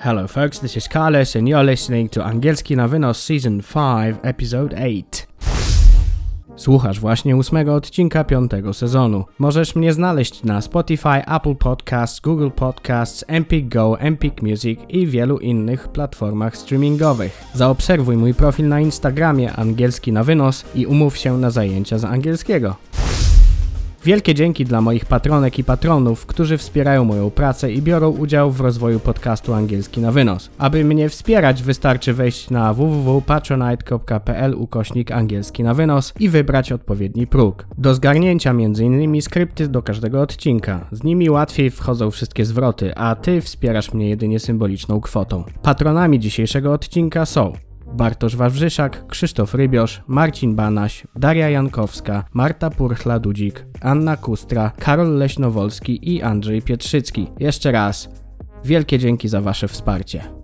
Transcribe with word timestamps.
Hello, 0.00 0.28
folks, 0.28 0.60
this 0.60 0.76
is 0.76 0.88
Carlos, 0.88 1.36
and 1.36 1.48
you're 1.48 1.64
listening 1.64 2.08
to 2.08 2.20
Angielski 2.20 2.76
na 2.76 2.88
Wynos 2.88 3.22
Season 3.24 3.60
5, 3.60 4.16
Episode 4.22 4.72
8. 4.76 5.26
Słuchasz 6.56 7.00
właśnie 7.00 7.36
ósmego 7.36 7.74
odcinka 7.74 8.24
piątego 8.24 8.74
sezonu. 8.74 9.24
Możesz 9.38 9.76
mnie 9.76 9.92
znaleźć 9.92 10.42
na 10.44 10.60
Spotify, 10.60 11.26
Apple 11.26 11.54
Podcasts, 11.54 12.20
Google 12.20 12.50
Podcasts, 12.50 13.24
Empik 13.28 13.68
Go, 13.68 14.00
Empik 14.00 14.42
Music 14.42 14.80
i 14.88 15.06
wielu 15.06 15.38
innych 15.38 15.88
platformach 15.88 16.56
streamingowych. 16.56 17.44
Zaobserwuj 17.54 18.16
mój 18.16 18.34
profil 18.34 18.68
na 18.68 18.80
Instagramie 18.80 19.52
Angielski 19.52 20.12
na 20.12 20.24
Wynos 20.24 20.64
i 20.74 20.86
umów 20.86 21.16
się 21.16 21.38
na 21.38 21.50
zajęcia 21.50 21.98
z 21.98 22.04
angielskiego. 22.04 22.76
Wielkie 24.04 24.34
dzięki 24.34 24.64
dla 24.64 24.80
moich 24.80 25.04
patronek 25.04 25.58
i 25.58 25.64
patronów, 25.64 26.26
którzy 26.26 26.58
wspierają 26.58 27.04
moją 27.04 27.30
pracę 27.30 27.72
i 27.72 27.82
biorą 27.82 28.10
udział 28.10 28.50
w 28.50 28.60
rozwoju 28.60 29.00
podcastu 29.00 29.54
Angielski 29.54 30.00
na 30.00 30.12
Wynos. 30.12 30.50
Aby 30.58 30.84
mnie 30.84 31.08
wspierać, 31.08 31.62
wystarczy 31.62 32.14
wejść 32.14 32.50
na 32.50 32.74
www.patronite.pl 32.74 34.54
ukośnik 34.54 35.12
angielski 35.12 35.62
na 35.62 35.74
wynos 35.74 36.14
i 36.20 36.28
wybrać 36.28 36.72
odpowiedni 36.72 37.26
próg. 37.26 37.66
Do 37.78 37.94
zgarnięcia 37.94 38.50
m.in. 38.50 39.22
skrypty 39.22 39.68
do 39.68 39.82
każdego 39.82 40.20
odcinka. 40.20 40.86
Z 40.92 41.04
nimi 41.04 41.30
łatwiej 41.30 41.70
wchodzą 41.70 42.10
wszystkie 42.10 42.44
zwroty, 42.44 42.94
a 42.94 43.14
ty 43.14 43.40
wspierasz 43.40 43.92
mnie 43.92 44.08
jedynie 44.08 44.40
symboliczną 44.40 45.00
kwotą. 45.00 45.44
Patronami 45.62 46.20
dzisiejszego 46.20 46.72
odcinka 46.72 47.26
są 47.26 47.52
Bartosz 47.94 48.36
Wawrzyszak, 48.36 49.06
Krzysztof 49.06 49.54
Rybiosz, 49.54 50.02
Marcin 50.06 50.54
Banaś, 50.54 51.06
Daria 51.16 51.50
Jankowska, 51.50 52.24
Marta 52.32 52.70
Purchla-Dudzik, 52.70 53.64
Anna 53.80 54.16
Kustra, 54.16 54.72
Karol 54.78 55.18
Leśnowolski 55.18 56.14
i 56.14 56.22
Andrzej 56.22 56.62
Pietrzycki. 56.62 57.26
Jeszcze 57.38 57.72
raz, 57.72 58.08
wielkie 58.64 58.98
dzięki 58.98 59.28
za 59.28 59.40
Wasze 59.40 59.68
wsparcie. 59.68 60.38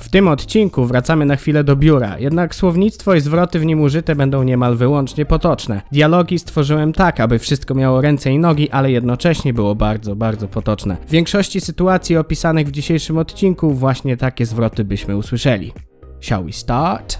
W 0.00 0.08
tym 0.08 0.28
odcinku 0.28 0.84
wracamy 0.84 1.24
na 1.26 1.36
chwilę 1.36 1.64
do 1.64 1.76
biura, 1.76 2.18
jednak 2.18 2.54
słownictwo 2.54 3.14
i 3.14 3.20
zwroty 3.20 3.58
w 3.58 3.66
nim 3.66 3.80
użyte 3.80 4.14
będą 4.14 4.42
niemal 4.42 4.76
wyłącznie 4.76 5.26
potoczne. 5.26 5.82
Dialogi 5.92 6.38
stworzyłem 6.38 6.92
tak, 6.92 7.20
aby 7.20 7.38
wszystko 7.38 7.74
miało 7.74 8.00
ręce 8.00 8.30
i 8.30 8.38
nogi, 8.38 8.70
ale 8.70 8.90
jednocześnie 8.90 9.54
było 9.54 9.74
bardzo, 9.74 10.16
bardzo 10.16 10.48
potoczne. 10.48 10.96
W 11.06 11.10
większości 11.10 11.60
sytuacji 11.60 12.16
opisanych 12.16 12.68
w 12.68 12.70
dzisiejszym 12.70 13.18
odcinku 13.18 13.70
właśnie 13.70 14.16
takie 14.16 14.46
zwroty 14.46 14.84
byśmy 14.84 15.16
usłyszeli. 15.16 15.72
Shall 16.20 16.44
we 16.44 16.52
start? 16.52 17.18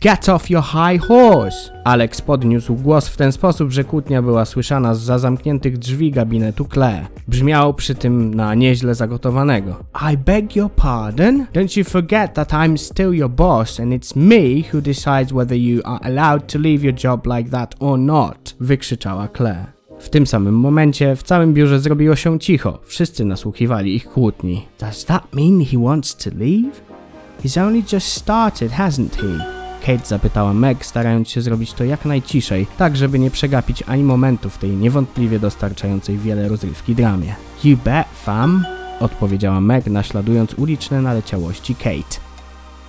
Get 0.00 0.28
off 0.28 0.50
your 0.50 0.62
high 0.62 0.98
horse! 0.98 1.72
Alex 1.84 2.22
podniósł 2.22 2.74
głos 2.74 3.08
w 3.08 3.16
ten 3.16 3.32
sposób, 3.32 3.70
że 3.70 3.84
kłótnia 3.84 4.22
była 4.22 4.44
słyszana 4.44 4.94
z 4.94 5.00
za 5.00 5.18
zamkniętych 5.18 5.78
drzwi 5.78 6.10
gabinetu 6.10 6.66
Claire. 6.72 7.06
Brzmiał 7.28 7.74
przy 7.74 7.94
tym 7.94 8.34
na 8.34 8.54
nieźle 8.54 8.94
zagotowanego. 8.94 9.84
I 10.12 10.16
beg 10.16 10.56
your 10.56 10.70
pardon? 10.70 11.46
Don't 11.54 11.78
you 11.78 11.84
forget 11.84 12.34
that 12.34 12.52
I'm 12.52 12.78
still 12.78 13.14
your 13.14 13.30
boss 13.30 13.80
and 13.80 13.92
it's 13.92 14.16
me 14.16 14.70
who 14.72 14.80
decides 14.80 15.32
whether 15.32 15.58
you 15.58 15.80
are 15.84 16.00
allowed 16.02 16.52
to 16.52 16.58
leave 16.58 16.84
your 16.84 16.94
job 17.04 17.26
like 17.36 17.50
that 17.50 17.74
or 17.80 17.98
not, 17.98 18.54
wykrzyczała 18.60 19.28
Claire. 19.36 19.66
W 19.98 20.10
tym 20.10 20.26
samym 20.26 20.54
momencie 20.54 21.16
w 21.16 21.22
całym 21.22 21.54
biurze 21.54 21.80
zrobiło 21.80 22.16
się 22.16 22.38
cicho. 22.38 22.78
Wszyscy 22.84 23.24
nasłuchiwali 23.24 23.94
ich 23.94 24.08
kłótni. 24.08 24.66
Does 24.80 25.04
that 25.04 25.34
mean 25.34 25.64
he 25.64 25.78
wants 25.78 26.16
to 26.16 26.30
leave? 26.38 26.95
He's 27.44 27.66
only 27.66 27.82
just 27.92 28.08
started, 28.08 28.72
hasn't 28.72 29.16
he? 29.16 29.56
Kate 29.86 30.06
zapytała 30.06 30.54
Meg, 30.54 30.86
starając 30.86 31.28
się 31.28 31.42
zrobić 31.42 31.72
to 31.72 31.84
jak 31.84 32.04
najciszej, 32.04 32.66
tak 32.78 32.96
żeby 32.96 33.18
nie 33.18 33.30
przegapić 33.30 33.82
ani 33.86 34.02
momentu 34.02 34.50
w 34.50 34.58
tej 34.58 34.70
niewątpliwie 34.70 35.38
dostarczającej 35.38 36.18
wiele 36.18 36.48
rozrywki 36.48 36.94
dramie. 36.94 37.34
You 37.64 37.76
bet, 37.84 38.06
fam, 38.24 38.64
odpowiedziała 39.00 39.60
Meg, 39.60 39.86
naśladując 39.86 40.54
uliczne 40.54 41.02
naleciałości 41.02 41.74
Kate. 41.74 42.20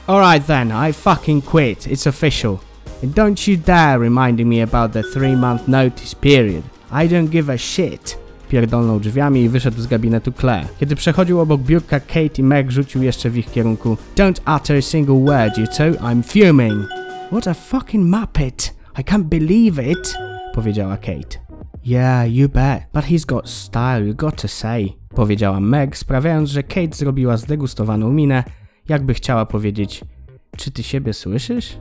Alright 0.07 0.47
then, 0.47 0.73
I 0.89 0.93
fucking 0.93 1.45
quit, 1.45 1.87
it's 1.87 2.09
official. 2.09 2.57
And 3.03 3.13
don't 3.13 3.51
you 3.51 3.57
dare 3.57 3.99
reminding 3.99 4.49
me 4.49 4.63
about 4.63 4.91
the 4.91 5.03
three 5.03 5.35
month 5.35 5.67
notice 5.67 6.15
period. 6.15 6.63
I 6.91 7.07
don't 7.07 7.29
give 7.29 7.49
a 7.49 7.57
shit. 7.57 8.26
Pierdolnął 8.49 8.99
drzwiami 8.99 9.41
i 9.41 9.49
wyszedł 9.49 9.81
z 9.81 9.87
gabinetu 9.87 10.31
Claire. 10.31 10.67
Kiedy 10.79 10.95
przechodził 10.95 11.39
obok 11.39 11.61
biurka, 11.61 11.99
Kate 11.99 12.37
i 12.37 12.43
Meg 12.43 12.71
rzucił 12.71 13.03
jeszcze 13.03 13.29
w 13.29 13.37
ich 13.37 13.51
kierunku 13.51 13.97
Don't 14.15 14.57
utter 14.57 14.77
a 14.77 14.81
single 14.81 15.25
word, 15.25 15.57
you 15.57 15.65
two, 15.65 16.03
I'm 16.03 16.23
fuming. 16.23 16.87
What 17.31 17.47
a 17.47 17.53
fucking 17.53 18.15
muppet. 18.15 18.75
I 18.99 19.03
can't 19.03 19.23
believe 19.23 19.91
it, 19.91 20.13
powiedziała 20.53 20.97
Kate. 20.97 21.47
Yeah, 21.85 22.33
you 22.33 22.49
bet, 22.49 22.83
but 22.93 23.05
he's 23.05 23.25
got 23.25 23.49
style, 23.49 24.07
you 24.07 24.13
got 24.15 24.41
to 24.41 24.47
say, 24.47 24.89
powiedziała 25.15 25.59
Meg, 25.59 25.97
sprawiając, 25.97 26.49
że 26.49 26.63
Kate 26.63 26.95
zrobiła 26.95 27.37
zdegustowaną 27.37 28.11
minę, 28.11 28.43
jakby 28.89 29.13
chciała 29.13 29.45
powiedzieć 29.45 30.03
Czy 30.57 30.71
ty 30.71 30.83
siebie 30.83 31.13
słyszysz? 31.13 31.77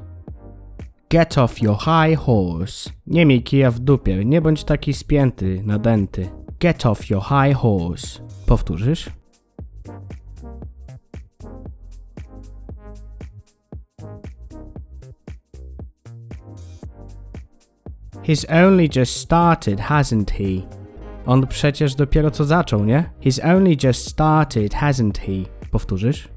Get 1.11 1.39
off 1.39 1.63
your 1.63 1.77
high 1.79 2.19
horse. 2.19 2.91
Nie 3.07 3.27
miej 3.27 3.43
kija 3.43 3.71
w 3.71 3.79
dupie, 3.79 4.25
nie 4.25 4.41
bądź 4.41 4.65
taki 4.65 4.93
spięty, 4.93 5.63
nadęty. 5.65 6.29
Get 6.59 6.87
off 6.87 7.11
your 7.11 7.21
high 7.21 7.53
horse. 7.53 8.21
Powtórzysz? 8.47 9.11
He's 18.23 18.45
only 18.45 18.89
just 18.89 19.17
started, 19.17 19.81
hasn't 19.81 20.31
he? 20.31 20.63
On 21.27 21.47
przecież 21.47 21.95
dopiero 21.95 22.31
co 22.31 22.45
zaczął, 22.45 22.85
nie? 22.85 23.11
He's 23.21 23.55
only 23.57 23.77
just 23.85 24.09
started, 24.09 24.75
hasn't 24.75 25.19
he? 25.19 25.45
Powtórzysz? 25.71 26.36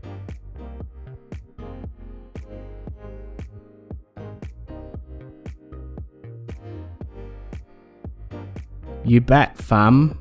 You 9.09 9.21
bet, 9.21 9.57
fam. 9.57 10.17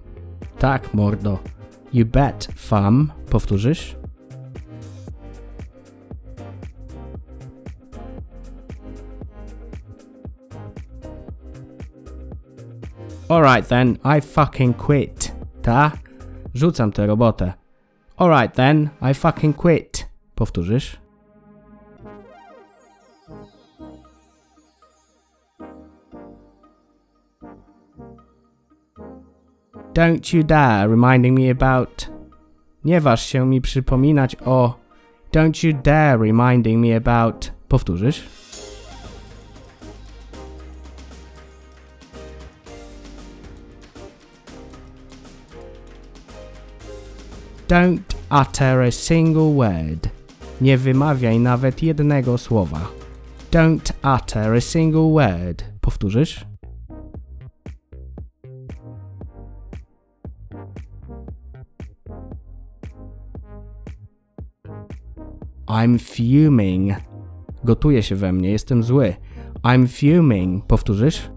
Tak, 0.58 0.94
mordo. 0.94 1.38
You 1.92 2.06
bet, 2.06 2.48
fam. 2.56 3.12
Powtórzysz? 3.30 3.94
Alright 13.28 13.68
then, 13.68 13.98
I 14.04 14.20
fucking 14.20 14.74
quit. 14.74 15.32
Ta? 15.62 15.92
Rzucam 16.54 16.92
tę 16.92 17.06
robotę. 17.06 17.52
Alright 18.16 18.54
then, 18.54 18.90
I 19.10 19.14
fucking 19.14 19.56
quit. 19.56 20.08
Powtórzysz? 20.34 21.07
Don't 29.98 30.32
you 30.32 30.44
dare 30.44 30.88
reminding 30.88 31.34
me 31.34 31.50
about. 31.50 32.08
Nie 32.84 33.00
waż 33.00 33.26
się 33.26 33.46
mi 33.46 33.60
przypominać 33.60 34.36
o. 34.44 34.74
Don't 35.32 35.64
you 35.64 35.72
dare 35.82 36.18
reminding 36.18 36.80
me 36.80 36.96
about. 36.96 37.50
Powtórzysz? 37.68 38.22
Don't 47.68 48.14
utter 48.30 48.82
a 48.82 48.90
single 48.90 49.54
word. 49.54 50.08
Nie 50.60 50.78
wymawiaj 50.78 51.38
nawet 51.38 51.82
jednego 51.82 52.38
słowa. 52.38 52.80
Don't 53.50 54.16
utter 54.16 54.54
a 54.54 54.60
single 54.60 55.12
word. 55.12 55.64
Powtórzysz? 55.80 56.47
I'm 65.68 65.98
fuming. 65.98 66.94
Gotuje 67.64 68.02
się 68.02 68.16
we 68.16 68.32
mnie, 68.32 68.50
jestem 68.50 68.82
zły. 68.82 69.14
I'm 69.62 69.86
fuming. 69.86 70.66
Powtórzysz? 70.66 71.30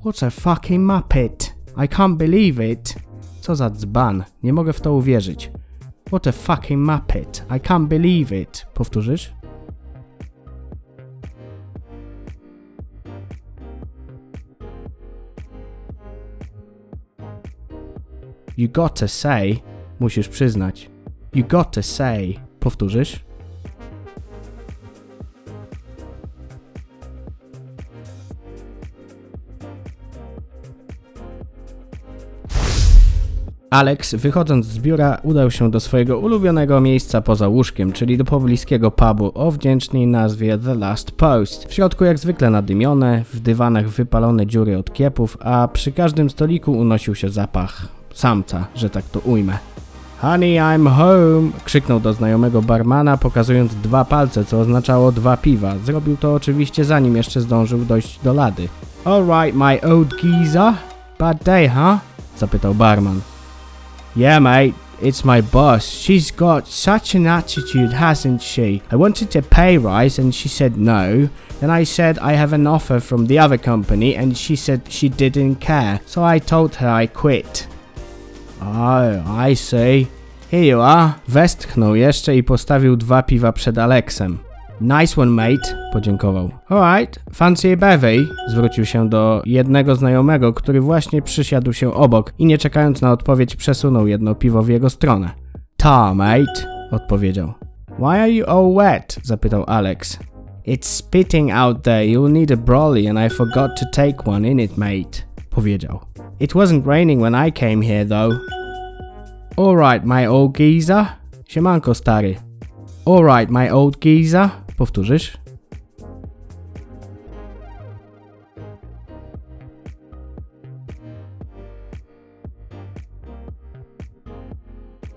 What 0.00 0.22
a 0.22 0.30
fucking 0.30 0.84
muppet. 0.92 1.54
I 1.76 1.88
can't 1.88 2.16
believe 2.16 2.70
it. 2.70 2.94
Co 3.40 3.56
za 3.56 3.70
dzban. 3.70 4.24
Nie 4.42 4.52
mogę 4.52 4.72
w 4.72 4.80
to 4.80 4.94
uwierzyć. 4.94 5.50
What 6.06 6.26
a 6.26 6.32
fucking 6.32 6.86
muppet. 6.86 7.46
I 7.50 7.60
can't 7.60 7.86
believe 7.86 8.40
it. 8.40 8.66
Powtórzysz? 8.74 9.41
You 18.62 18.68
got 18.68 19.00
to 19.00 19.08
say. 19.08 19.56
Musisz 20.00 20.28
przyznać. 20.28 20.90
You 21.34 21.44
got 21.48 21.70
to 21.70 21.82
say. 21.82 22.34
Powtórzysz? 22.60 23.20
Alex, 33.70 34.14
wychodząc 34.14 34.66
z 34.66 34.78
biura, 34.78 35.20
udał 35.22 35.50
się 35.50 35.70
do 35.70 35.80
swojego 35.80 36.18
ulubionego 36.18 36.80
miejsca 36.80 37.20
poza 37.20 37.48
łóżkiem, 37.48 37.92
czyli 37.92 38.18
do 38.18 38.24
pobliskiego 38.24 38.90
pubu 38.90 39.32
o 39.34 39.50
wdzięcznej 39.50 40.06
nazwie 40.06 40.58
The 40.58 40.74
Last 40.74 41.10
Post. 41.10 41.64
W 41.64 41.72
środku 41.72 42.04
jak 42.04 42.18
zwykle 42.18 42.50
nadymione, 42.50 43.24
w 43.24 43.40
dywanach 43.40 43.88
wypalone 43.88 44.46
dziury 44.46 44.78
od 44.78 44.92
kiepów, 44.92 45.36
a 45.40 45.68
przy 45.68 45.92
każdym 45.92 46.30
stoliku 46.30 46.72
unosił 46.72 47.14
się 47.14 47.28
zapach 47.28 48.01
samca, 48.14 48.66
że 48.74 48.90
tak 48.90 49.04
to 49.04 49.20
ujmę. 49.20 49.58
Honey, 50.22 50.56
I'm 50.56 50.88
home! 50.96 51.50
krzyknął 51.64 52.00
do 52.00 52.12
znajomego 52.12 52.62
barmana, 52.62 53.16
pokazując 53.16 53.74
dwa 53.74 54.04
palce, 54.04 54.44
co 54.44 54.60
oznaczało 54.60 55.12
dwa 55.12 55.36
piwa. 55.36 55.78
Zrobił 55.84 56.16
to 56.16 56.34
oczywiście 56.34 56.84
zanim 56.84 57.16
jeszcze 57.16 57.40
zdążył 57.40 57.78
dojść 57.78 58.18
do 58.24 58.32
lady. 58.32 58.68
Alright, 59.04 59.58
my 59.58 59.80
old 59.92 60.14
geezer. 60.22 60.72
Bad 61.18 61.44
day, 61.44 61.68
huh? 61.68 61.98
zapytał 62.36 62.74
barman. 62.74 63.20
Yeah, 64.16 64.42
mate, 64.42 64.74
it's 65.02 65.24
my 65.24 65.42
boss. 65.42 65.84
She's 65.84 66.30
got 66.36 66.68
such 66.68 67.16
an 67.16 67.26
attitude, 67.26 67.92
hasn't 67.92 68.42
she? 68.42 68.82
I 68.92 68.96
wanted 68.96 69.30
to 69.30 69.42
pay 69.42 69.78
rise 69.78 70.22
and 70.22 70.34
she 70.34 70.48
said 70.48 70.76
no. 70.76 71.28
Then 71.60 71.70
I 71.80 71.84
said 71.84 72.18
I 72.18 72.32
have 72.36 72.52
an 72.52 72.66
offer 72.66 73.00
from 73.00 73.26
the 73.26 73.38
other 73.38 73.58
company 73.58 74.16
and 74.16 74.36
she 74.36 74.56
said 74.56 74.80
she 74.88 75.08
didn't 75.08 75.56
care. 75.56 76.00
So 76.06 76.22
I 76.34 76.38
told 76.40 76.76
her 76.76 76.88
I 76.88 77.06
quit. 77.06 77.66
Oh, 78.64 79.48
I 79.50 79.56
see. 79.56 80.06
Here 80.50 80.66
you 80.66 80.80
are. 80.80 81.12
Westchnął 81.28 81.94
jeszcze 81.94 82.36
i 82.36 82.42
postawił 82.42 82.96
dwa 82.96 83.22
piwa 83.22 83.52
przed 83.52 83.78
Alexem. 83.78 84.38
Nice 84.80 85.20
one, 85.22 85.30
mate, 85.30 85.90
podziękował. 85.92 86.50
Alright, 86.68 87.20
fancy 87.32 87.72
a 87.72 87.76
bevy? 87.76 88.26
Zwrócił 88.48 88.84
się 88.84 89.08
do 89.08 89.42
jednego 89.46 89.94
znajomego, 89.94 90.52
który 90.52 90.80
właśnie 90.80 91.22
przysiadł 91.22 91.72
się 91.72 91.94
obok 91.94 92.32
i 92.38 92.46
nie 92.46 92.58
czekając 92.58 93.00
na 93.00 93.12
odpowiedź 93.12 93.56
przesunął 93.56 94.06
jedno 94.06 94.34
piwo 94.34 94.62
w 94.62 94.68
jego 94.68 94.90
stronę. 94.90 95.30
Ta, 95.76 96.14
mate, 96.14 96.88
odpowiedział. 96.90 97.52
Why 97.98 98.06
are 98.06 98.30
you 98.30 98.46
all 98.46 98.74
wet? 98.74 99.18
zapytał 99.22 99.64
Alex. 99.66 100.18
It's 100.66 100.86
spitting 100.86 101.52
out 101.52 101.82
there, 101.82 102.06
you'll 102.06 102.32
need 102.32 102.52
a 102.52 102.56
brolly 102.56 103.08
and 103.08 103.18
I 103.18 103.36
forgot 103.36 103.70
to 103.80 103.86
take 103.92 104.30
one 104.30 104.50
in 104.50 104.60
it, 104.60 104.76
mate, 104.76 105.22
powiedział. 105.50 106.00
It 106.42 106.56
wasn't 106.56 106.84
raining 106.84 107.20
when 107.20 107.36
I 107.36 107.52
came 107.52 107.80
here 107.80 108.04
though. 108.04 108.32
Alright, 109.56 110.04
my 110.04 110.26
old 110.26 110.56
geezer. 110.56 111.08
Siemanko, 111.48 111.94
stary. 111.94 112.36
Alright, 113.06 113.48
my 113.48 113.70
old 113.70 114.00
geezer. 114.00 114.50
Powtórzysz? 114.76 115.36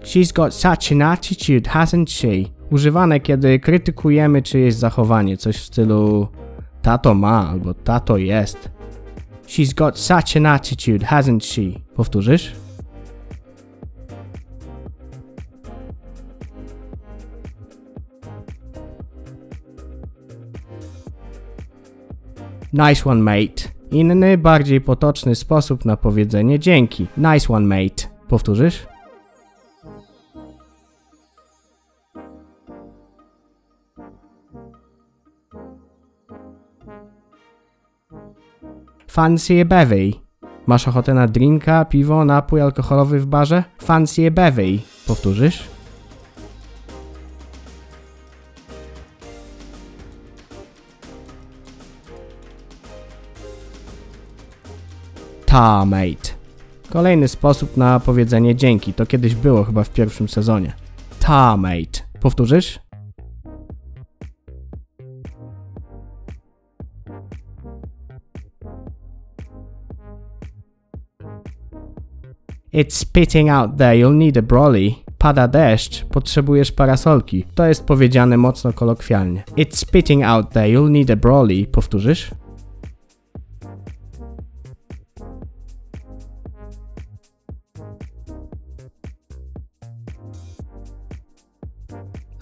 She's 0.04 0.32
got 0.32 0.54
such 0.54 0.92
an 0.92 1.02
attitude, 1.02 1.68
hasn't 1.68 2.12
she? 2.12 2.52
Używane, 2.72 3.20
kiedy 3.20 3.60
krytykujemy 3.60 4.42
czyjeś 4.42 4.74
zachowanie, 4.74 5.38
coś 5.38 5.58
w 5.58 5.64
stylu 5.64 6.28
tato 6.82 7.14
ma 7.14 7.50
albo 7.50 7.74
tato 7.74 8.18
jest. 8.18 8.75
She's 9.48 9.74
got 9.74 10.00
such 10.00 10.38
an 10.38 10.46
attitude, 10.46 11.06
hasn't 11.06 11.46
she? 11.46 11.82
Powtórzysz? 11.96 12.52
Nice 22.74 23.10
one, 23.10 23.22
mate. 23.22 23.70
Inny, 23.92 24.38
bardziej 24.38 24.82
potoczny 24.82 25.36
sposób 25.36 25.86
na 25.86 25.98
powiedzenie 25.98 26.60
dzięki. 26.60 27.08
Nice 27.18 27.54
one, 27.54 27.66
mate. 27.66 28.04
Powtórzysz? 28.28 28.95
Fancy 39.16 39.66
bevy. 39.66 40.12
Masz 40.68 40.88
ochotę 40.88 41.14
na 41.14 41.28
drinka, 41.28 41.86
piwo, 41.86 42.26
napój 42.26 42.62
alkoholowy 42.62 43.20
w 43.20 43.26
barze? 43.26 43.64
Fancy 43.82 44.32
bevy. 44.32 44.80
Powtórzysz? 45.08 45.64
Ta, 55.46 55.86
mate. 55.86 56.16
Kolejny 56.90 57.28
sposób 57.28 57.78
na 57.78 58.00
powiedzenie 58.00 58.56
dzięki. 58.56 58.94
To 58.94 59.06
kiedyś 59.06 59.36
było 59.36 59.64
chyba 59.64 59.84
w 59.84 59.90
pierwszym 59.90 60.30
sezonie. 60.30 60.74
Ta, 61.20 61.58
mate. 61.58 62.00
Powtórzysz? 62.22 62.85
It's 72.76 72.98
spitting 72.98 73.50
out 73.50 73.78
there, 73.78 73.96
you'll 73.96 74.18
need 74.18 74.38
a 74.38 74.42
brolly. 74.42 74.96
Pada 75.18 75.48
deszcz, 75.48 76.06
potrzebujesz 76.06 76.72
parasolki. 76.72 77.46
To 77.56 77.66
jest 77.66 77.86
powiedziane 77.86 78.38
mocno 78.38 78.74
kolokwialnie. 78.74 79.44
It's 79.58 79.76
spitting 79.76 80.24
out 80.24 80.50
there, 80.50 80.70
you'll 80.70 80.90
need 80.90 81.12
a 81.12 81.16
brolly. 81.16 81.68
Powtórzysz? 81.68 82.32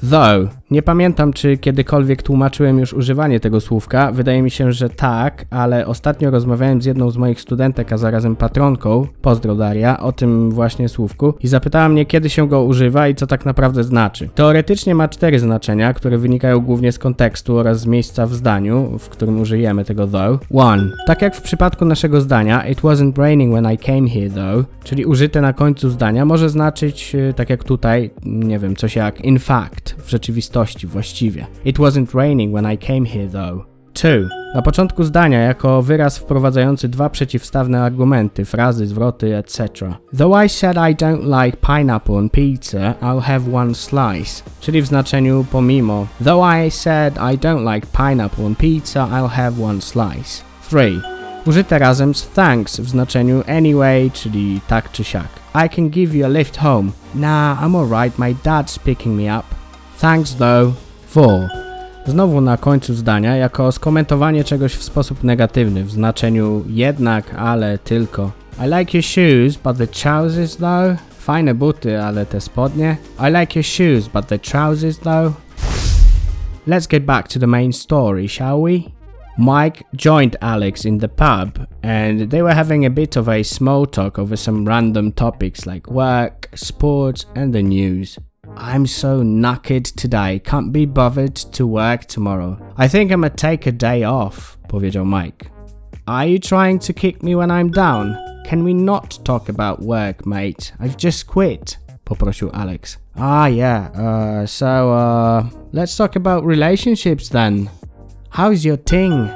Though. 0.03 0.62
Nie 0.73 0.81
pamiętam, 0.81 1.33
czy 1.33 1.57
kiedykolwiek 1.57 2.23
tłumaczyłem 2.23 2.79
już 2.79 2.93
używanie 2.93 3.39
tego 3.39 3.61
słówka. 3.61 4.11
Wydaje 4.11 4.41
mi 4.41 4.51
się, 4.51 4.71
że 4.71 4.89
tak, 4.89 5.45
ale 5.49 5.87
ostatnio 5.87 6.31
rozmawiałem 6.31 6.81
z 6.81 6.85
jedną 6.85 7.09
z 7.09 7.17
moich 7.17 7.41
studentek, 7.41 7.93
a 7.93 7.97
zarazem 7.97 8.35
patronką, 8.35 9.07
pozdro 9.21 9.55
Daria, 9.55 9.99
o 9.99 10.11
tym 10.11 10.51
właśnie 10.51 10.89
słówku 10.89 11.33
i 11.43 11.47
zapytała 11.47 11.89
mnie, 11.89 12.05
kiedy 12.05 12.29
się 12.29 12.47
go 12.47 12.63
używa 12.63 13.07
i 13.07 13.15
co 13.15 13.27
tak 13.27 13.45
naprawdę 13.45 13.83
znaczy. 13.83 14.29
Teoretycznie 14.35 14.95
ma 14.95 15.07
cztery 15.07 15.39
znaczenia, 15.39 15.93
które 15.93 16.17
wynikają 16.17 16.59
głównie 16.59 16.91
z 16.91 16.99
kontekstu 16.99 17.57
oraz 17.57 17.79
z 17.79 17.85
miejsca 17.85 18.27
w 18.27 18.33
zdaniu, 18.33 18.97
w 18.99 19.09
którym 19.09 19.41
użyjemy 19.41 19.85
tego 19.85 20.07
though. 20.07 20.39
One. 20.53 20.89
Tak 21.07 21.21
jak 21.21 21.35
w 21.35 21.41
przypadku 21.41 21.85
naszego 21.85 22.21
zdania, 22.21 22.67
it 22.67 22.81
wasn't 22.81 23.17
raining 23.17 23.53
when 23.53 23.73
I 23.73 23.77
came 23.77 24.09
here 24.09 24.29
though, 24.29 24.65
czyli 24.83 25.05
użyte 25.05 25.41
na 25.41 25.53
końcu 25.53 25.89
zdania 25.89 26.25
może 26.25 26.49
znaczyć, 26.49 27.15
e, 27.15 27.33
tak 27.33 27.49
jak 27.49 27.63
tutaj, 27.63 28.11
nie 28.25 28.59
wiem, 28.59 28.75
coś 28.75 28.95
jak 28.95 29.21
in 29.21 29.39
fact, 29.39 29.95
w 29.97 30.09
rzeczywistości, 30.09 30.62
właściwie. 30.87 31.45
It 31.65 31.77
wasn't 31.77 32.13
raining 32.13 32.55
when 32.55 32.73
I 32.73 32.77
came 32.77 33.05
here 33.05 33.27
though. 33.27 33.73
2. 33.93 34.09
Na 34.55 34.61
początku 34.61 35.03
zdania 35.03 35.39
jako 35.39 35.81
wyraz 35.81 36.17
wprowadzający 36.17 36.89
dwa 36.89 37.09
przeciwstawne 37.09 37.83
argumenty, 37.83 38.45
frazy, 38.45 38.87
zwroty, 38.87 39.37
etc. 39.37 39.95
Though 40.17 40.45
I 40.45 40.49
said 40.49 40.77
I 40.77 40.95
don't 40.95 41.43
like 41.43 41.57
pineapple 41.57 42.15
on 42.15 42.29
pizza, 42.29 42.93
I'll 43.01 43.21
have 43.21 43.55
one 43.55 43.75
slice. 43.75 44.43
Czyli 44.59 44.81
w 44.81 44.85
znaczeniu 44.85 45.45
pomimo. 45.51 46.07
Though 46.23 46.45
I 46.65 46.71
said 46.71 47.15
I 47.15 47.37
don't 47.37 47.73
like 47.73 47.87
pineapple 47.97 48.45
on 48.45 48.55
pizza, 48.55 49.07
I'll 49.07 49.29
have 49.29 49.63
one 49.63 49.81
slice. 49.81 50.43
3. 50.67 51.01
Użyte 51.45 51.79
razem 51.79 52.15
z 52.15 52.27
thanks 52.27 52.79
w 52.79 52.89
znaczeniu 52.89 53.43
anyway, 53.47 54.11
czyli 54.11 54.61
tak 54.67 54.91
czy 54.91 55.03
siak. 55.03 55.29
I 55.65 55.69
can 55.69 55.89
give 55.89 56.15
you 56.15 56.25
a 56.25 56.29
lift 56.29 56.57
home. 56.57 56.91
Nah, 57.15 57.63
I'm 57.63 57.75
alright, 57.75 58.19
my 58.19 58.35
dad's 58.43 58.79
picking 58.79 59.21
me 59.21 59.39
up. 59.39 59.62
Thanks 60.03 60.33
though. 60.33 60.73
4. 61.11 61.49
Znowu 62.05 62.41
na 62.41 62.57
końcu 62.57 62.93
zdania, 62.93 63.35
jako 63.35 63.71
skomentowanie 63.71 64.43
czegoś 64.43 64.73
w 64.73 64.83
sposób 64.83 65.23
negatywny, 65.23 65.83
w 65.83 65.91
znaczeniu 65.91 66.63
jednak, 66.67 67.35
ale, 67.37 67.77
tylko. 67.77 68.31
I 68.65 68.79
like 68.79 68.97
your 68.97 69.03
shoes, 69.03 69.57
but 69.57 69.77
the 69.77 69.87
trousers 69.87 70.57
though. 70.57 70.97
Fajne 71.19 71.53
buty, 71.53 72.01
ale 72.01 72.25
te 72.25 72.41
spodnie. 72.41 72.97
I 73.19 73.31
like 73.39 73.59
your 73.59 73.65
shoes, 73.65 74.07
but 74.07 74.27
the 74.27 74.39
trousers 74.39 74.99
though. 74.99 75.33
Let's 76.67 76.87
get 76.87 77.05
back 77.05 77.27
to 77.27 77.39
the 77.39 77.47
main 77.47 77.73
story, 77.73 78.27
shall 78.27 78.61
we? 78.61 78.83
Mike 79.37 79.83
joined 79.95 80.35
Alex 80.41 80.85
in 80.85 80.99
the 80.99 81.07
pub 81.07 81.67
and 81.83 82.29
they 82.29 82.41
were 82.41 82.55
having 82.55 82.85
a 82.85 82.89
bit 82.89 83.17
of 83.17 83.29
a 83.29 83.43
small 83.43 83.85
talk 83.85 84.19
over 84.19 84.37
some 84.37 84.69
random 84.69 85.11
topics 85.11 85.65
like 85.65 85.91
work, 85.91 86.49
sports, 86.55 87.25
and 87.35 87.53
the 87.53 87.63
news. 87.63 88.19
I'm 88.57 88.85
so 88.85 89.21
knackered 89.21 89.93
today, 89.95 90.39
can't 90.39 90.71
be 90.71 90.85
bothered 90.85 91.35
to 91.35 91.65
work 91.67 92.05
tomorrow. 92.05 92.57
I 92.77 92.87
think 92.87 93.11
I'm 93.11 93.21
gonna 93.21 93.35
take 93.35 93.67
a 93.67 93.71
day 93.71 94.03
off, 94.03 94.57
powiedział 94.67 95.05
Mike. 95.05 95.49
Are 96.07 96.25
you 96.27 96.39
trying 96.39 96.79
to 96.79 96.93
kick 96.93 97.23
me 97.23 97.35
when 97.35 97.49
I'm 97.51 97.71
down? 97.71 98.15
Can 98.45 98.63
we 98.63 98.73
not 98.73 99.19
talk 99.23 99.49
about 99.49 99.81
work, 99.81 100.25
mate? 100.25 100.73
I've 100.79 100.97
just 100.97 101.27
quit, 101.27 101.77
poprosił 102.05 102.51
Alex. 102.53 102.97
Ah, 103.15 103.47
yeah, 103.47 103.89
uh, 103.95 104.45
so, 104.45 104.91
uh, 104.93 105.49
let's 105.71 105.95
talk 105.95 106.15
about 106.15 106.45
relationships 106.45 107.29
then. 107.29 107.69
How's 108.29 108.65
your 108.65 108.77
ting? 108.77 109.29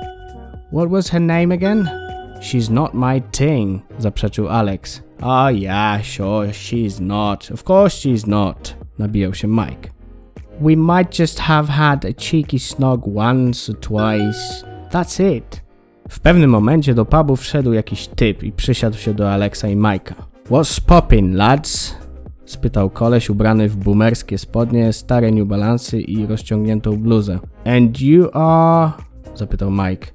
What 0.72 0.90
was 0.90 1.10
her 1.10 1.20
name 1.20 1.52
again? 1.52 1.90
She's 2.42 2.70
not 2.70 2.94
my 2.94 3.20
ting, 3.32 3.82
zaprzeczył 4.00 4.50
Alex. 4.50 5.02
Oh 5.22 5.48
yeah, 5.48 6.02
sure, 6.02 6.54
she's 6.54 7.00
not. 7.00 7.50
Of 7.50 7.66
course 7.66 7.96
she's 7.96 8.28
not. 8.28 8.76
Nabijał 9.00 9.34
się 9.34 9.48
Mike. 9.48 9.90
We 10.62 10.76
might 10.76 11.20
just 11.20 11.40
have 11.40 11.70
had 11.70 12.06
a 12.06 12.14
cheeky 12.14 12.60
snog 12.60 13.08
once 13.16 13.72
or 13.72 13.80
twice. 13.80 14.66
That's 14.92 15.36
it. 15.38 15.62
W 16.10 16.20
pewnym 16.20 16.50
momencie 16.50 16.94
do 16.94 17.06
pubu 17.06 17.36
wszedł 17.36 17.74
jakiś 17.74 18.08
typ 18.08 18.44
i 18.44 18.52
przysiadł 18.52 18.98
się 18.98 19.14
do 19.14 19.32
Alexa 19.32 19.68
i 19.68 19.76
Majka. 19.76 20.16
What's 20.50 20.82
poppin', 20.82 21.34
lads? 21.34 21.96
spytał 22.46 22.90
koleś 22.90 23.30
ubrany 23.30 23.70
w 23.70 23.76
boomerskie 23.76 24.38
spodnie, 24.38 24.94
stare 24.94 25.32
New 25.32 25.48
i 25.94 26.26
rozciągniętą 26.26 26.98
bluzę. 26.98 27.40
And 27.66 28.02
you 28.02 28.30
are... 28.34 28.92
zapytał 29.36 29.72
Mike. 29.72 30.08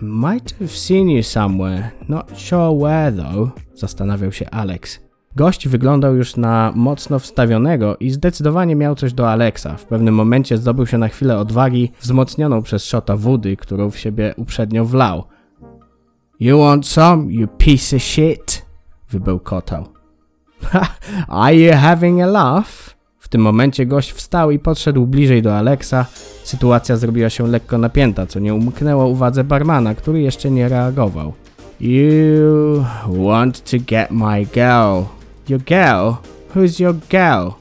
I 0.00 0.04
might 0.04 0.58
have 0.58 0.68
seen 0.68 1.10
you 1.10 1.22
somewhere, 1.22 1.90
not 2.08 2.40
sure 2.40 2.78
where 2.78 3.12
though, 3.12 3.50
zastanawiał 3.74 4.32
się 4.32 4.50
Alex. 4.50 5.07
Gość 5.38 5.68
wyglądał 5.68 6.16
już 6.16 6.36
na 6.36 6.72
mocno 6.74 7.18
wstawionego 7.18 7.96
i 7.96 8.10
zdecydowanie 8.10 8.76
miał 8.76 8.94
coś 8.94 9.12
do 9.12 9.30
Alexa. 9.30 9.76
W 9.76 9.84
pewnym 9.84 10.14
momencie 10.14 10.56
zdobył 10.56 10.86
się 10.86 10.98
na 10.98 11.08
chwilę 11.08 11.38
odwagi, 11.38 11.92
wzmocnioną 12.00 12.62
przez 12.62 12.84
szota 12.84 13.16
wody, 13.16 13.56
którą 13.56 13.90
w 13.90 13.98
siebie 13.98 14.34
uprzednio 14.36 14.84
wlał. 14.84 15.24
You 16.40 16.58
want 16.58 16.86
some, 16.86 17.32
you 17.32 17.48
piece 17.58 17.96
of 17.96 18.02
shit? 18.02 18.66
Wybełkotał. 19.10 19.84
Are 21.28 21.56
you 21.56 21.72
having 21.76 22.22
a 22.22 22.26
laugh? 22.26 22.96
W 23.18 23.28
tym 23.28 23.40
momencie 23.40 23.86
gość 23.86 24.12
wstał 24.12 24.50
i 24.50 24.58
podszedł 24.58 25.06
bliżej 25.06 25.42
do 25.42 25.56
Alexa. 25.56 26.06
Sytuacja 26.44 26.96
zrobiła 26.96 27.30
się 27.30 27.46
lekko 27.46 27.78
napięta, 27.78 28.26
co 28.26 28.40
nie 28.40 28.54
umknęło 28.54 29.06
uwadze 29.06 29.44
barmana, 29.44 29.94
który 29.94 30.20
jeszcze 30.20 30.50
nie 30.50 30.68
reagował. 30.68 31.32
You 31.80 32.84
want 33.26 33.70
to 33.70 33.76
get 33.86 34.10
my 34.10 34.44
girl. 34.44 35.17
Your 35.48 35.60
girl? 35.60 36.18
Who's 36.54 36.78
your 36.78 36.92
girl? 36.92 37.56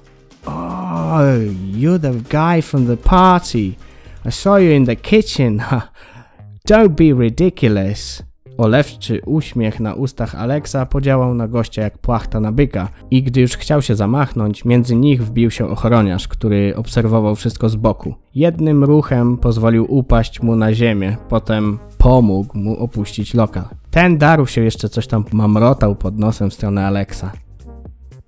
Oh, 0.45 1.53
you're 1.71 1.97
the 1.97 2.21
guy 2.29 2.61
from 2.61 2.85
the 2.85 2.97
party. 2.97 3.77
I 4.25 4.29
saw 4.29 4.57
you 4.57 4.71
in 4.71 4.85
the 4.85 4.95
kitchen. 4.95 5.63
Don't 6.67 6.95
be 6.95 7.13
ridiculous. 7.13 8.23
Olewczy 8.57 9.21
uśmiech 9.25 9.79
na 9.79 9.93
ustach 9.93 10.35
Alexa 10.35 10.85
podziałał 10.85 11.33
na 11.33 11.47
gościa 11.47 11.81
jak 11.81 11.97
płachta 11.97 12.39
na 12.39 12.51
byka 12.51 12.89
i 13.11 13.23
gdy 13.23 13.41
już 13.41 13.57
chciał 13.57 13.81
się 13.81 13.95
zamachnąć, 13.95 14.65
między 14.65 14.95
nich 14.95 15.25
wbił 15.25 15.51
się 15.51 15.69
ochroniarz, 15.69 16.27
który 16.27 16.73
obserwował 16.75 17.35
wszystko 17.35 17.69
z 17.69 17.75
boku. 17.75 18.15
Jednym 18.35 18.83
ruchem 18.83 19.37
pozwolił 19.37 19.85
upaść 19.89 20.41
mu 20.41 20.55
na 20.55 20.73
ziemię, 20.73 21.17
potem 21.29 21.79
pomógł 21.97 22.57
mu 22.57 22.77
opuścić 22.77 23.33
lokal. 23.33 23.65
Ten 23.91 24.17
darł 24.17 24.47
się 24.47 24.61
jeszcze 24.61 24.89
coś 24.89 25.07
tam 25.07 25.25
mamrotał 25.31 25.95
pod 25.95 26.19
nosem 26.19 26.49
w 26.49 26.53
stronę 26.53 26.87
Alexa. 26.87 27.46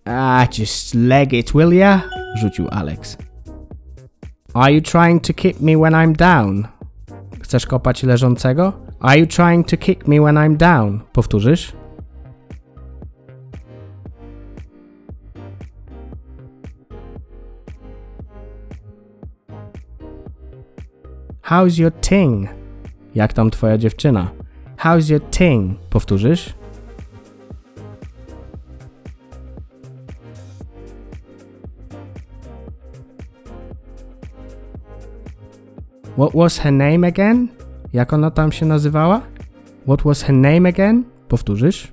Ah, 0.05 0.47
just 0.51 0.95
leg 0.95 1.33
it, 1.33 1.53
will 1.53 1.73
ya? 1.73 2.01
rzucił 2.35 2.67
Alex. 2.71 3.17
Are 4.53 4.73
you 4.73 4.81
trying 4.81 5.21
to 5.21 5.33
kick 5.33 5.61
me 5.61 5.77
when 5.77 5.93
I'm 5.93 6.15
down? 6.15 6.67
Chcesz 7.41 7.65
kopać 7.65 8.03
leżącego? 8.03 8.73
Are 8.99 9.19
you 9.19 9.27
trying 9.27 9.67
to 9.67 9.77
kick 9.77 10.07
me 10.07 10.19
when 10.19 10.35
I'm 10.35 10.57
down? 10.57 10.99
Powtórzysz? 11.13 11.73
How's 21.41 21.79
your 21.79 21.91
ting? 21.91 22.49
Jak 23.15 23.33
tam 23.33 23.49
twoja 23.49 23.77
dziewczyna? 23.77 24.31
How's 24.77 25.09
your 25.11 25.21
ting? 25.29 25.79
Powtórzysz? 25.89 26.58
What 36.17 36.33
was 36.33 36.59
her 36.59 36.73
name 36.73 37.07
again? 37.07 37.47
Jak 37.93 38.13
ona 38.13 38.31
tam 38.31 38.51
się 38.51 38.65
nazywała? 38.65 39.21
What 39.87 40.01
was 40.01 40.23
her 40.23 40.35
name 40.35 40.69
again? 40.69 41.03
Powtórzysz? 41.27 41.91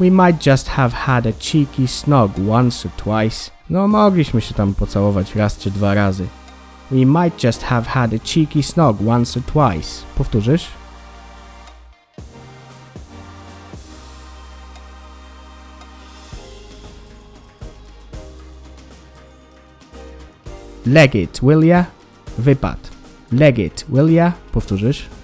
We 0.00 0.10
might 0.10 0.46
just 0.46 0.68
have 0.68 0.92
had 0.92 1.26
a 1.26 1.32
cheeky 1.32 1.88
snog 1.88 2.30
once 2.48 2.88
or 2.88 2.92
twice. 2.96 3.50
No, 3.70 3.88
mogliśmy 3.88 4.40
się 4.40 4.54
tam 4.54 4.74
pocałować 4.74 5.34
raz 5.34 5.58
czy 5.58 5.70
dwa 5.70 5.94
razy. 5.94 6.26
We 6.90 7.06
might 7.06 7.44
just 7.44 7.62
have 7.62 7.86
had 7.86 8.14
a 8.14 8.18
cheeky 8.18 8.62
snog 8.62 8.96
once 9.08 9.40
or 9.40 9.46
twice. 9.46 10.04
Powtórzysz? 10.16 10.75
Leg 20.86 21.16
it, 21.16 21.42
will 21.42 21.64
ya? 21.64 21.84
Wypad. 22.38 22.78
Leg 23.32 23.58
it, 23.58 23.84
will 23.88 24.08
ya? 24.08 24.32
Powtórzysz? 24.52 25.15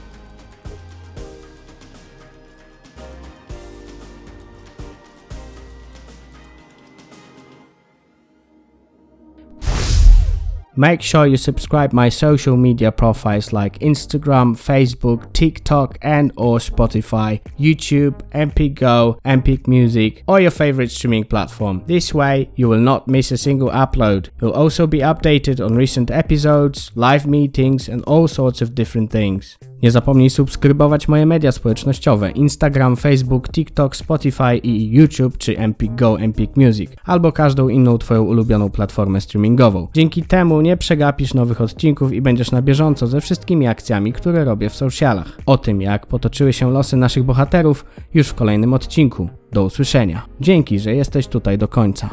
Make 10.77 11.03
sure 11.03 11.27
you 11.27 11.37
subscribe 11.37 11.93
my 11.93 12.09
social 12.09 12.57
media 12.57 12.91
profiles 12.91 13.53
like 13.53 13.79
Instagram, 13.81 14.57
Facebook, 14.57 15.31
TikTok 15.35 15.99
and 16.01 16.33
or 16.37 16.59
Spotify, 16.59 17.43
YouTube, 17.59 18.23
MP 18.31 18.75
Go, 18.75 19.19
MP 19.25 19.67
Music 19.69 20.25
or 20.27 20.41
your 20.41 20.51
favorite 20.51 20.91
streaming 20.91 21.25
platform. 21.25 21.83
This 21.87 22.15
way 22.15 22.51
you 22.57 22.71
will 22.71 22.79
not 22.79 23.07
miss 23.07 23.31
a 23.31 23.37
single 23.37 23.69
upload. 23.69 24.31
You'll 24.41 24.53
also 24.53 24.87
be 24.87 25.01
updated 25.01 25.65
on 25.65 25.75
recent 25.75 26.11
episodes, 26.11 26.91
live 26.95 27.27
meetings 27.27 27.89
and 27.89 28.03
all 28.05 28.27
sorts 28.27 28.63
of 28.63 28.75
different 28.75 29.11
things. 29.11 29.59
Nie 29.83 29.91
zapomnij 29.91 30.31
subskrybować 30.31 31.09
moje 31.09 31.27
media 31.27 31.53
społecznościowe 31.53 32.31
Instagram, 32.31 32.97
Facebook, 32.97 33.49
TikTok, 33.49 33.97
Spotify 33.97 34.57
i 34.57 34.91
YouTube 34.91 35.39
czy 35.39 35.59
Empik 35.59 35.95
Go, 35.95 36.21
Empik 36.21 36.57
Music 36.57 36.91
albo 37.05 37.33
każdą 37.33 37.69
inną 37.69 37.99
Twoją 37.99 38.23
ulubioną 38.23 38.71
platformę 38.71 39.21
streamingową. 39.21 39.89
Dzięki 39.95 40.23
temu 40.23 40.61
nie 40.61 40.77
przegapisz 40.77 41.35
nowych 41.35 41.61
odcinków 41.61 42.13
i 42.13 42.23
będziesz 42.23 42.51
na 42.51 42.63
bieżąco 42.63 43.07
ze 43.07 43.21
wszystkimi 43.21 43.67
akcjami, 43.67 44.13
które 44.13 44.45
robię 44.45 44.71
w 44.71 44.75
socialach. 44.75 45.39
O 45.47 45.59
tym, 45.59 45.83
jak 45.83 46.07
potoczyły 46.07 46.53
się 46.53 46.71
losy 46.71 46.97
naszych 46.97 47.25
bohaterów 47.25 47.85
już 48.15 48.29
w 48.29 48.35
kolejnym 48.35 48.75
odcinku. 48.75 49.29
Do 49.53 49.65
usłyszenia. 49.65 50.23
Dzięki, 50.41 50.79
że 50.79 50.95
jesteś 50.95 51.27
tutaj 51.27 51.59
do 51.59 51.69
końca. 51.69 52.11